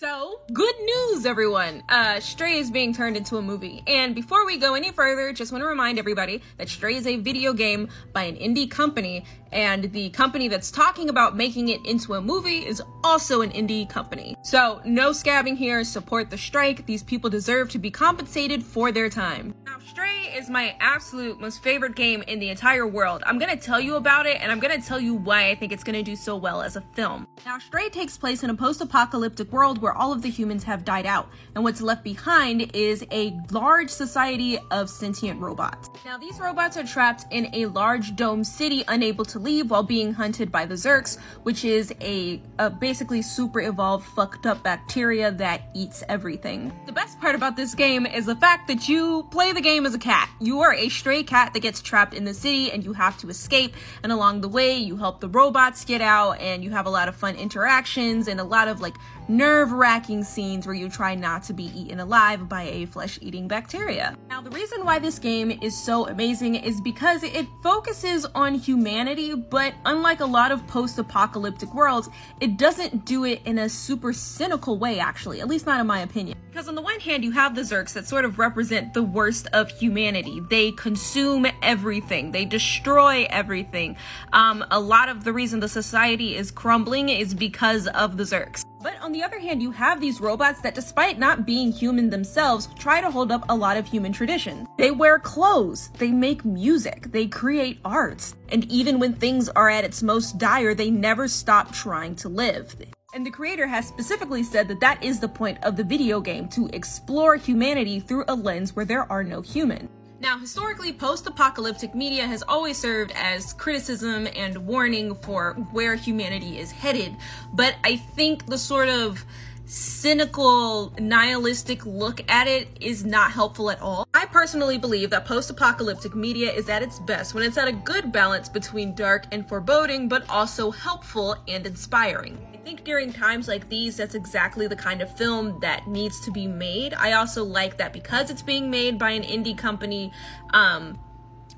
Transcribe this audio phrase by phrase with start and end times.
[0.00, 1.82] So, good news, everyone!
[1.86, 3.82] Uh, Stray is being turned into a movie.
[3.86, 7.18] And before we go any further, just want to remind everybody that Stray is a
[7.18, 12.14] video game by an indie company, and the company that's talking about making it into
[12.14, 14.36] a movie is also an indie company.
[14.42, 16.86] So, no scabbing here, support the strike.
[16.86, 19.54] These people deserve to be compensated for their time.
[19.66, 23.22] Now, Stray is my absolute most favorite game in the entire world.
[23.26, 25.84] I'm gonna tell you about it, and I'm gonna tell you why I think it's
[25.84, 27.26] gonna do so well as a film.
[27.44, 30.84] Now, Stray takes place in a post apocalyptic world where all of the humans have
[30.84, 35.88] died out, and what's left behind is a large society of sentient robots.
[36.04, 40.12] Now, these robots are trapped in a large dome city, unable to leave while being
[40.12, 45.70] hunted by the Zurks, which is a, a basically super evolved, fucked up bacteria that
[45.74, 46.72] eats everything.
[46.86, 49.94] The best part about this game is the fact that you play the game as
[49.94, 50.28] a cat.
[50.40, 53.28] You are a stray cat that gets trapped in the city and you have to
[53.28, 56.90] escape, and along the way, you help the robots get out, and you have a
[56.90, 58.96] lot of fun interactions and a lot of like
[59.28, 63.46] nerve wracking scenes where you try not to be eaten alive by a flesh eating
[63.46, 64.16] bacteria.
[64.40, 69.34] Now, the reason why this game is so amazing is because it focuses on humanity,
[69.34, 72.08] but unlike a lot of post apocalyptic worlds,
[72.40, 76.00] it doesn't do it in a super cynical way, actually, at least not in my
[76.00, 76.38] opinion.
[76.48, 79.46] Because on the one hand, you have the Zurks that sort of represent the worst
[79.52, 80.40] of humanity.
[80.48, 83.98] They consume everything, they destroy everything.
[84.32, 88.64] Um, a lot of the reason the society is crumbling is because of the Zurks.
[88.82, 92.68] But on the other hand, you have these robots that, despite not being human themselves,
[92.78, 94.66] try to hold up a lot of human tradition.
[94.78, 99.84] They wear clothes, they make music, they create arts, and even when things are at
[99.84, 102.74] its most dire, they never stop trying to live.
[103.12, 106.48] And the creator has specifically said that that is the point of the video game
[106.50, 109.90] to explore humanity through a lens where there are no humans.
[110.20, 116.58] Now, historically, post apocalyptic media has always served as criticism and warning for where humanity
[116.58, 117.16] is headed,
[117.54, 119.24] but I think the sort of
[119.70, 124.04] cynical, nihilistic look at it is not helpful at all.
[124.12, 127.72] I personally believe that post apocalyptic media is at its best when it's at a
[127.72, 132.36] good balance between dark and foreboding, but also helpful and inspiring.
[132.52, 136.32] I think during times like these, that's exactly the kind of film that needs to
[136.32, 136.92] be made.
[136.94, 140.12] I also like that because it's being made by an indie company,
[140.52, 140.98] um,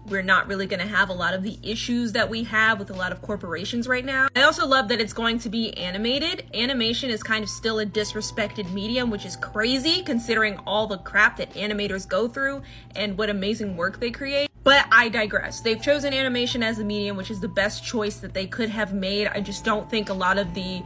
[0.09, 2.91] we're not really going to have a lot of the issues that we have with
[2.91, 4.29] a lot of corporations right now.
[4.35, 6.45] I also love that it's going to be animated.
[6.55, 11.37] Animation is kind of still a disrespected medium, which is crazy considering all the crap
[11.37, 12.63] that animators go through
[12.97, 14.49] and what amazing work they create.
[14.65, 15.61] But I digress.
[15.61, 18.95] They've chosen animation as the medium, which is the best choice that they could have
[18.95, 19.27] made.
[19.27, 20.83] I just don't think a lot of the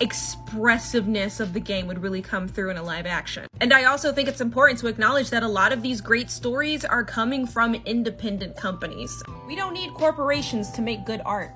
[0.00, 3.46] expressiveness of the game would really come through in a live action.
[3.60, 6.84] And I also think it's important to acknowledge that a lot of these great stories
[6.84, 9.22] are coming from independent companies.
[9.46, 11.52] We don't need corporations to make good art.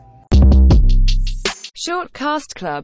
[1.76, 2.82] Short Cast Club